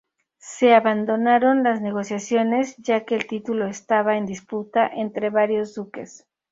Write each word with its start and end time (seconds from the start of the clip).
Se 0.39 0.73
abandonaron 0.73 1.61
las 1.61 1.79
negociaciones 1.79 2.75
ya 2.77 3.05
que 3.05 3.13
el 3.13 3.27
título 3.27 3.67
estaba 3.67 4.17
en 4.17 4.25
disputa 4.25 4.87
entre 4.91 5.29
varios 5.29 5.75
duques. 5.75 6.25